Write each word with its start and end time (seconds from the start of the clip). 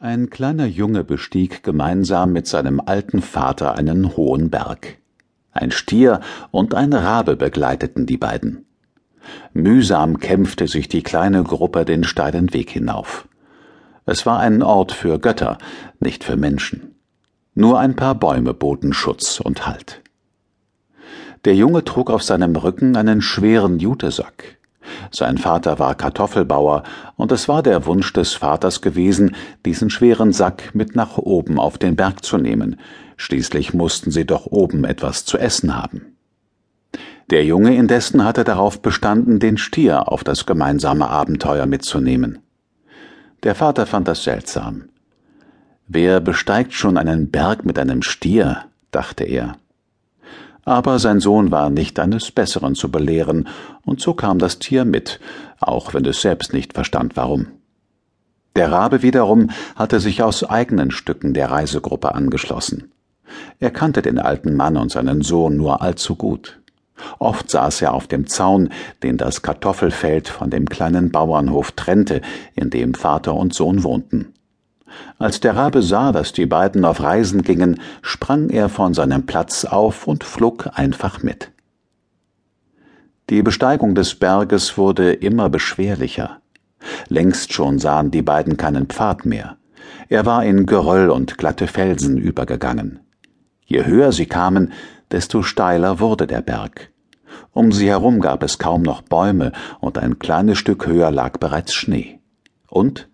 Ein 0.00 0.30
kleiner 0.30 0.66
Junge 0.66 1.02
bestieg 1.02 1.64
gemeinsam 1.64 2.32
mit 2.32 2.46
seinem 2.46 2.80
alten 2.80 3.20
Vater 3.20 3.74
einen 3.74 4.16
hohen 4.16 4.48
Berg. 4.48 4.98
Ein 5.50 5.72
Stier 5.72 6.20
und 6.52 6.72
ein 6.72 6.92
Rabe 6.92 7.34
begleiteten 7.34 8.06
die 8.06 8.16
beiden. 8.16 8.64
Mühsam 9.52 10.20
kämpfte 10.20 10.68
sich 10.68 10.86
die 10.86 11.02
kleine 11.02 11.42
Gruppe 11.42 11.84
den 11.84 12.04
steilen 12.04 12.54
Weg 12.54 12.70
hinauf. 12.70 13.26
Es 14.06 14.24
war 14.24 14.38
ein 14.38 14.62
Ort 14.62 14.92
für 14.92 15.18
Götter, 15.18 15.58
nicht 15.98 16.22
für 16.22 16.36
Menschen. 16.36 16.94
Nur 17.56 17.80
ein 17.80 17.96
paar 17.96 18.14
Bäume 18.14 18.54
boten 18.54 18.92
Schutz 18.92 19.40
und 19.40 19.66
Halt. 19.66 20.00
Der 21.44 21.56
Junge 21.56 21.82
trug 21.82 22.08
auf 22.08 22.22
seinem 22.22 22.54
Rücken 22.54 22.96
einen 22.96 23.20
schweren 23.20 23.80
Jutesack. 23.80 24.57
Sein 25.10 25.38
Vater 25.38 25.78
war 25.78 25.94
Kartoffelbauer, 25.94 26.82
und 27.16 27.32
es 27.32 27.48
war 27.48 27.62
der 27.62 27.86
Wunsch 27.86 28.12
des 28.12 28.34
Vaters 28.34 28.80
gewesen, 28.80 29.34
diesen 29.64 29.90
schweren 29.90 30.32
Sack 30.32 30.74
mit 30.74 30.96
nach 30.96 31.18
oben 31.18 31.58
auf 31.58 31.78
den 31.78 31.96
Berg 31.96 32.24
zu 32.24 32.38
nehmen, 32.38 32.76
schließlich 33.16 33.74
mussten 33.74 34.10
sie 34.10 34.24
doch 34.24 34.46
oben 34.46 34.84
etwas 34.84 35.24
zu 35.24 35.38
essen 35.38 35.76
haben. 35.76 36.16
Der 37.30 37.44
Junge 37.44 37.76
indessen 37.76 38.24
hatte 38.24 38.44
darauf 38.44 38.80
bestanden, 38.80 39.38
den 39.38 39.58
Stier 39.58 40.10
auf 40.10 40.24
das 40.24 40.46
gemeinsame 40.46 41.08
Abenteuer 41.08 41.66
mitzunehmen. 41.66 42.38
Der 43.42 43.54
Vater 43.54 43.86
fand 43.86 44.08
das 44.08 44.24
seltsam. 44.24 44.84
Wer 45.86 46.20
besteigt 46.20 46.72
schon 46.72 46.96
einen 46.96 47.30
Berg 47.30 47.64
mit 47.64 47.78
einem 47.78 48.02
Stier? 48.02 48.64
dachte 48.90 49.24
er 49.24 49.56
aber 50.68 50.98
sein 50.98 51.20
Sohn 51.20 51.50
war 51.50 51.70
nicht 51.70 51.98
eines 51.98 52.30
Besseren 52.30 52.74
zu 52.74 52.90
belehren, 52.90 53.48
und 53.84 54.00
so 54.00 54.14
kam 54.14 54.38
das 54.38 54.58
Tier 54.58 54.84
mit, 54.84 55.18
auch 55.60 55.94
wenn 55.94 56.04
es 56.04 56.20
selbst 56.20 56.52
nicht 56.52 56.74
verstand 56.74 57.16
warum. 57.16 57.48
Der 58.54 58.70
Rabe 58.70 59.02
wiederum 59.02 59.50
hatte 59.76 59.98
sich 59.98 60.22
aus 60.22 60.44
eigenen 60.44 60.90
Stücken 60.90 61.32
der 61.32 61.50
Reisegruppe 61.50 62.14
angeschlossen. 62.14 62.92
Er 63.60 63.70
kannte 63.70 64.02
den 64.02 64.18
alten 64.18 64.54
Mann 64.54 64.76
und 64.76 64.90
seinen 64.90 65.22
Sohn 65.22 65.56
nur 65.56 65.80
allzu 65.80 66.16
gut. 66.16 66.60
Oft 67.18 67.50
saß 67.50 67.82
er 67.82 67.94
auf 67.94 68.06
dem 68.06 68.26
Zaun, 68.26 68.70
den 69.02 69.16
das 69.16 69.42
Kartoffelfeld 69.42 70.28
von 70.28 70.50
dem 70.50 70.68
kleinen 70.68 71.10
Bauernhof 71.10 71.72
trennte, 71.72 72.20
in 72.54 72.70
dem 72.70 72.94
Vater 72.94 73.34
und 73.34 73.54
Sohn 73.54 73.84
wohnten. 73.84 74.34
Als 75.18 75.40
der 75.40 75.56
Rabe 75.56 75.82
sah, 75.82 76.12
dass 76.12 76.32
die 76.32 76.46
beiden 76.46 76.84
auf 76.84 77.02
Reisen 77.02 77.42
gingen, 77.42 77.80
sprang 78.02 78.50
er 78.50 78.68
von 78.68 78.94
seinem 78.94 79.26
Platz 79.26 79.64
auf 79.64 80.06
und 80.06 80.24
flog 80.24 80.70
einfach 80.74 81.22
mit. 81.22 81.50
Die 83.30 83.42
Besteigung 83.42 83.94
des 83.94 84.14
Berges 84.14 84.78
wurde 84.78 85.12
immer 85.12 85.50
beschwerlicher. 85.50 86.40
Längst 87.08 87.52
schon 87.52 87.78
sahen 87.78 88.10
die 88.10 88.22
beiden 88.22 88.56
keinen 88.56 88.86
Pfad 88.86 89.26
mehr. 89.26 89.56
Er 90.08 90.24
war 90.24 90.44
in 90.44 90.64
Geröll 90.64 91.10
und 91.10 91.36
glatte 91.36 91.66
Felsen 91.66 92.16
übergegangen. 92.16 93.00
Je 93.66 93.84
höher 93.84 94.12
sie 94.12 94.26
kamen, 94.26 94.72
desto 95.10 95.42
steiler 95.42 96.00
wurde 96.00 96.26
der 96.26 96.40
Berg. 96.40 96.90
Um 97.52 97.72
sie 97.72 97.88
herum 97.88 98.20
gab 98.20 98.42
es 98.42 98.58
kaum 98.58 98.82
noch 98.82 99.02
Bäume, 99.02 99.52
und 99.80 99.98
ein 99.98 100.18
kleines 100.18 100.58
Stück 100.58 100.86
höher 100.86 101.10
lag 101.10 101.38
bereits 101.38 101.74
Schnee. 101.74 102.20
Und 102.68 103.08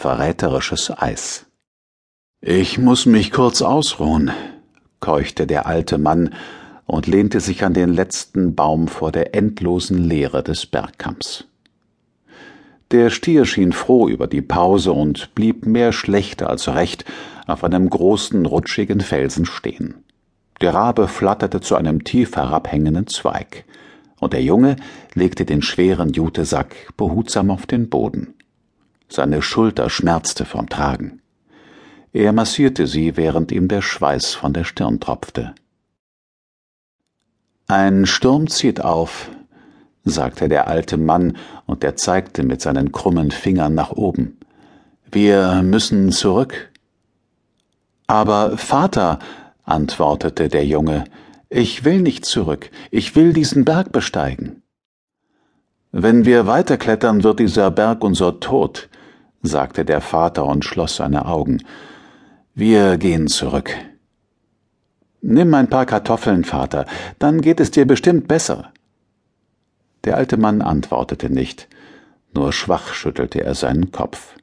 verräterisches 0.00 0.90
Eis. 0.96 1.44
Ich 2.40 2.78
muss 2.78 3.04
mich 3.04 3.32
kurz 3.32 3.60
ausruhen, 3.60 4.30
keuchte 4.98 5.46
der 5.46 5.66
alte 5.66 5.98
Mann 5.98 6.34
und 6.86 7.06
lehnte 7.06 7.40
sich 7.40 7.64
an 7.64 7.74
den 7.74 7.92
letzten 7.92 8.54
Baum 8.54 8.88
vor 8.88 9.12
der 9.12 9.34
endlosen 9.34 10.02
Leere 10.02 10.42
des 10.42 10.64
Bergkamms. 10.64 11.44
Der 12.92 13.10
Stier 13.10 13.44
schien 13.44 13.72
froh 13.72 14.08
über 14.08 14.26
die 14.26 14.40
Pause 14.40 14.92
und 14.92 15.34
blieb 15.34 15.66
mehr 15.66 15.92
schlecht 15.92 16.42
als 16.42 16.68
recht 16.68 17.04
auf 17.46 17.62
einem 17.62 17.90
großen, 17.90 18.46
rutschigen 18.46 19.02
Felsen 19.02 19.44
stehen. 19.44 19.96
Der 20.62 20.72
Rabe 20.72 21.08
flatterte 21.08 21.60
zu 21.60 21.76
einem 21.76 22.04
tief 22.04 22.36
herabhängenden 22.36 23.06
Zweig, 23.06 23.66
und 24.18 24.32
der 24.32 24.42
Junge 24.42 24.76
legte 25.12 25.44
den 25.44 25.60
schweren 25.60 26.14
Jutesack 26.14 26.96
behutsam 26.96 27.50
auf 27.50 27.66
den 27.66 27.90
Boden. 27.90 28.34
Seine 29.12 29.42
Schulter 29.42 29.90
schmerzte 29.90 30.44
vom 30.44 30.68
Tragen. 30.68 31.20
Er 32.12 32.32
massierte 32.32 32.86
sie, 32.86 33.16
während 33.16 33.50
ihm 33.50 33.66
der 33.66 33.82
Schweiß 33.82 34.34
von 34.34 34.52
der 34.52 34.64
Stirn 34.64 35.00
tropfte. 35.00 35.54
Ein 37.66 38.06
Sturm 38.06 38.48
zieht 38.48 38.80
auf, 38.80 39.30
sagte 40.04 40.48
der 40.48 40.68
alte 40.68 40.96
Mann, 40.96 41.36
und 41.66 41.82
er 41.82 41.96
zeigte 41.96 42.44
mit 42.44 42.60
seinen 42.60 42.92
krummen 42.92 43.30
Fingern 43.30 43.74
nach 43.74 43.90
oben. 43.90 44.38
Wir 45.10 45.62
müssen 45.62 46.12
zurück. 46.12 46.70
Aber 48.06 48.58
Vater, 48.58 49.18
antwortete 49.64 50.48
der 50.48 50.64
Junge, 50.66 51.04
ich 51.48 51.84
will 51.84 52.00
nicht 52.00 52.24
zurück, 52.24 52.70
ich 52.92 53.16
will 53.16 53.32
diesen 53.32 53.64
Berg 53.64 53.90
besteigen. 53.90 54.62
Wenn 55.92 56.24
wir 56.24 56.46
weiterklettern, 56.46 57.24
wird 57.24 57.40
dieser 57.40 57.72
Berg 57.72 58.04
unser 58.04 58.38
Tod, 58.38 58.88
sagte 59.42 59.84
der 59.84 60.00
Vater 60.00 60.44
und 60.46 60.64
schloss 60.64 60.96
seine 60.96 61.26
Augen. 61.26 61.62
Wir 62.54 62.98
gehen 62.98 63.28
zurück. 63.28 63.74
Nimm 65.22 65.52
ein 65.54 65.68
paar 65.68 65.86
Kartoffeln, 65.86 66.44
Vater, 66.44 66.86
dann 67.18 67.40
geht 67.40 67.60
es 67.60 67.70
dir 67.70 67.86
bestimmt 67.86 68.26
besser. 68.26 68.72
Der 70.04 70.16
alte 70.16 70.38
Mann 70.38 70.62
antwortete 70.62 71.28
nicht, 71.28 71.68
nur 72.32 72.52
schwach 72.52 72.94
schüttelte 72.94 73.44
er 73.44 73.54
seinen 73.54 73.92
Kopf. 73.92 74.34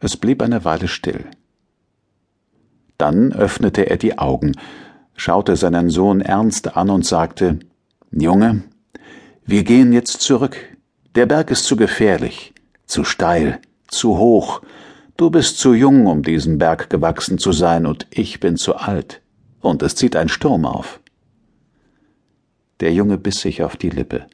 Es 0.00 0.16
blieb 0.16 0.42
eine 0.42 0.64
Weile 0.64 0.88
still. 0.88 1.24
Dann 2.98 3.32
öffnete 3.32 3.88
er 3.88 3.96
die 3.96 4.18
Augen, 4.18 4.52
schaute 5.16 5.56
seinen 5.56 5.88
Sohn 5.88 6.20
ernst 6.20 6.76
an 6.76 6.90
und 6.90 7.06
sagte 7.06 7.60
Junge, 8.10 8.62
wir 9.46 9.64
gehen 9.64 9.92
jetzt 9.92 10.20
zurück. 10.20 10.56
Der 11.14 11.26
Berg 11.26 11.50
ist 11.50 11.64
zu 11.64 11.76
gefährlich, 11.76 12.52
zu 12.86 13.04
steil 13.04 13.60
zu 13.92 14.18
hoch. 14.18 14.62
Du 15.16 15.30
bist 15.30 15.58
zu 15.58 15.74
jung, 15.74 16.06
um 16.06 16.22
diesen 16.22 16.58
Berg 16.58 16.90
gewachsen 16.90 17.38
zu 17.38 17.52
sein, 17.52 17.86
und 17.86 18.06
ich 18.10 18.40
bin 18.40 18.56
zu 18.56 18.76
alt. 18.76 19.20
Und 19.60 19.82
es 19.82 19.94
zieht 19.94 20.16
ein 20.16 20.28
Sturm 20.28 20.64
auf. 20.64 21.00
Der 22.80 22.92
Junge 22.92 23.18
biss 23.18 23.40
sich 23.40 23.62
auf 23.62 23.76
die 23.76 23.90
Lippe. 23.90 24.26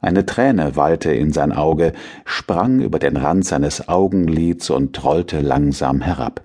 Eine 0.00 0.26
Träne 0.26 0.74
wallte 0.74 1.12
in 1.12 1.32
sein 1.32 1.52
Auge, 1.52 1.92
sprang 2.24 2.80
über 2.80 2.98
den 2.98 3.16
Rand 3.16 3.46
seines 3.46 3.88
Augenlids 3.88 4.68
und 4.68 5.02
rollte 5.04 5.40
langsam 5.40 6.00
herab. 6.00 6.44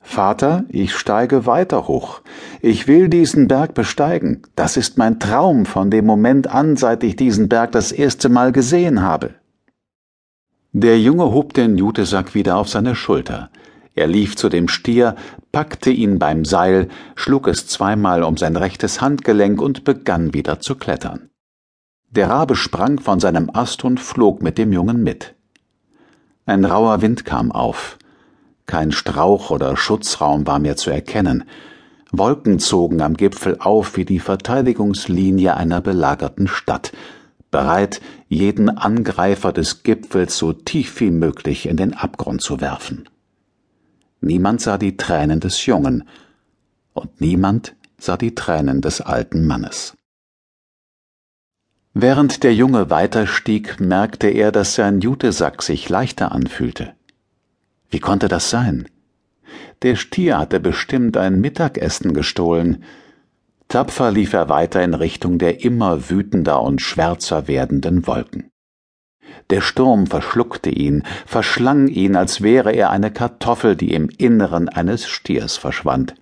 Vater, 0.00 0.64
ich 0.68 0.94
steige 0.94 1.46
weiter 1.46 1.88
hoch. 1.88 2.20
Ich 2.60 2.86
will 2.86 3.08
diesen 3.08 3.48
Berg 3.48 3.74
besteigen. 3.74 4.42
Das 4.54 4.76
ist 4.76 4.98
mein 4.98 5.18
Traum 5.18 5.66
von 5.66 5.90
dem 5.90 6.06
Moment 6.06 6.46
an, 6.46 6.76
seit 6.76 7.02
ich 7.02 7.16
diesen 7.16 7.48
Berg 7.48 7.72
das 7.72 7.90
erste 7.90 8.28
Mal 8.28 8.52
gesehen 8.52 9.02
habe. 9.02 9.34
Der 10.78 11.00
Junge 11.00 11.32
hob 11.32 11.54
den 11.54 11.78
Jutesack 11.78 12.34
wieder 12.34 12.58
auf 12.58 12.68
seine 12.68 12.94
Schulter. 12.94 13.48
Er 13.94 14.06
lief 14.06 14.36
zu 14.36 14.50
dem 14.50 14.68
Stier, 14.68 15.16
packte 15.50 15.88
ihn 15.88 16.18
beim 16.18 16.44
Seil, 16.44 16.88
schlug 17.14 17.48
es 17.48 17.66
zweimal 17.66 18.22
um 18.22 18.36
sein 18.36 18.56
rechtes 18.56 19.00
Handgelenk 19.00 19.62
und 19.62 19.84
begann 19.84 20.34
wieder 20.34 20.60
zu 20.60 20.74
klettern. 20.74 21.30
Der 22.10 22.28
Rabe 22.28 22.56
sprang 22.56 22.98
von 22.98 23.20
seinem 23.20 23.48
Ast 23.54 23.84
und 23.84 24.00
flog 24.00 24.42
mit 24.42 24.58
dem 24.58 24.70
Jungen 24.70 25.02
mit. 25.02 25.34
Ein 26.44 26.66
rauer 26.66 27.00
Wind 27.00 27.24
kam 27.24 27.52
auf. 27.52 27.96
Kein 28.66 28.92
Strauch 28.92 29.48
oder 29.48 29.78
Schutzraum 29.78 30.46
war 30.46 30.58
mehr 30.58 30.76
zu 30.76 30.90
erkennen. 30.90 31.44
Wolken 32.12 32.58
zogen 32.58 33.00
am 33.00 33.16
Gipfel 33.16 33.56
auf 33.60 33.96
wie 33.96 34.04
die 34.04 34.20
Verteidigungslinie 34.20 35.56
einer 35.56 35.80
belagerten 35.80 36.48
Stadt, 36.48 36.92
bereit, 37.50 38.02
jeden 38.28 38.70
Angreifer 38.70 39.52
des 39.52 39.82
Gipfels 39.82 40.36
so 40.36 40.52
tief 40.52 41.00
wie 41.00 41.10
möglich 41.10 41.66
in 41.66 41.76
den 41.76 41.94
Abgrund 41.94 42.42
zu 42.42 42.60
werfen. 42.60 43.08
Niemand 44.20 44.60
sah 44.60 44.78
die 44.78 44.96
Tränen 44.96 45.40
des 45.40 45.66
Jungen, 45.66 46.04
und 46.94 47.20
niemand 47.20 47.76
sah 47.98 48.16
die 48.16 48.34
Tränen 48.34 48.80
des 48.80 49.00
alten 49.00 49.46
Mannes. 49.46 49.94
Während 51.92 52.42
der 52.42 52.54
Junge 52.54 52.90
weiterstieg, 52.90 53.80
merkte 53.80 54.28
er, 54.28 54.52
dass 54.52 54.74
sein 54.74 55.00
Jutesack 55.00 55.62
sich 55.62 55.88
leichter 55.88 56.32
anfühlte. 56.32 56.94
Wie 57.88 58.00
konnte 58.00 58.28
das 58.28 58.50
sein? 58.50 58.88
Der 59.82 59.96
Stier 59.96 60.38
hatte 60.38 60.60
bestimmt 60.60 61.16
ein 61.16 61.40
Mittagessen 61.40 62.12
gestohlen, 62.12 62.84
Tapfer 63.68 64.10
lief 64.12 64.32
er 64.32 64.48
weiter 64.48 64.82
in 64.82 64.94
Richtung 64.94 65.38
der 65.38 65.64
immer 65.64 66.08
wütender 66.08 66.62
und 66.62 66.80
schwärzer 66.80 67.48
werdenden 67.48 68.06
Wolken. 68.06 68.50
Der 69.50 69.60
Sturm 69.60 70.06
verschluckte 70.06 70.70
ihn, 70.70 71.02
verschlang 71.26 71.88
ihn, 71.88 72.16
als 72.16 72.42
wäre 72.42 72.72
er 72.72 72.90
eine 72.90 73.12
Kartoffel, 73.12 73.76
die 73.76 73.92
im 73.92 74.08
Inneren 74.08 74.68
eines 74.68 75.06
Stiers 75.06 75.56
verschwand. 75.56 76.14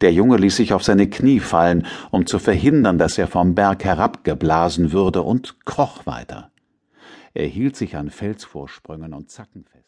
Der 0.00 0.12
Junge 0.12 0.36
ließ 0.36 0.56
sich 0.56 0.72
auf 0.74 0.82
seine 0.82 1.08
Knie 1.08 1.40
fallen, 1.40 1.86
um 2.10 2.26
zu 2.26 2.38
verhindern, 2.38 2.98
dass 2.98 3.16
er 3.16 3.26
vom 3.26 3.54
Berg 3.54 3.84
herabgeblasen 3.84 4.92
würde, 4.92 5.22
und 5.22 5.64
kroch 5.64 6.04
weiter. 6.04 6.50
Er 7.32 7.46
hielt 7.46 7.76
sich 7.76 7.96
an 7.96 8.10
Felsvorsprüngen 8.10 9.14
und 9.14 9.30
Zacken 9.30 9.64
fest. 9.64 9.76